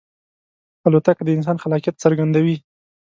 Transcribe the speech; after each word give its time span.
الوتکه 0.87 1.23
د 1.25 1.29
انسان 1.37 1.57
خلاقیت 1.63 1.95
څرګندوي. 2.03 2.55